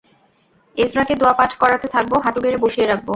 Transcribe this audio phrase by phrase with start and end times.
[0.75, 3.09] এজরাকে দোয়া পাঠ করাতে থাকবো, হাঁটু গেড়ে বসিয়ে রাখবো।